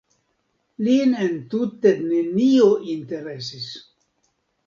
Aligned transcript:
Lin 0.85 1.11
entute 1.25 1.91
nenio 2.07 2.71
interesis. 2.95 3.67